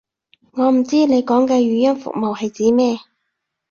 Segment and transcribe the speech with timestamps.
[0.53, 2.97] 我唔知你講嘅語音服務係指咩